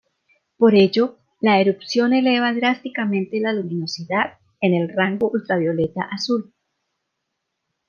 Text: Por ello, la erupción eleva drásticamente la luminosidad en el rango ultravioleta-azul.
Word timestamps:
Por 0.57 0.73
ello, 0.73 1.19
la 1.41 1.61
erupción 1.61 2.11
eleva 2.13 2.51
drásticamente 2.55 3.39
la 3.39 3.53
luminosidad 3.53 4.39
en 4.59 4.73
el 4.73 4.89
rango 4.89 5.29
ultravioleta-azul. 5.29 6.51